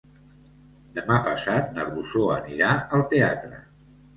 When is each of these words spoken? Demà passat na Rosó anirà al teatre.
Demà 0.95 1.17
passat 1.27 1.69
na 1.77 1.85
Rosó 1.91 2.25
anirà 2.39 2.73
al 2.99 3.07
teatre. 3.13 3.63